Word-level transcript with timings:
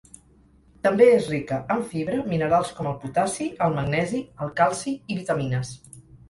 També 0.85 1.09
és 1.17 1.27
rica 1.33 1.59
en 1.75 1.83
fibra, 1.91 2.17
minerals 2.31 2.71
com 2.79 2.89
el 2.93 2.95
potassi, 3.05 3.47
el 3.67 3.77
magnesi, 3.77 4.23
el 4.47 4.51
calci 4.63 4.97
i 4.97 5.21
vitamines. 5.21 5.73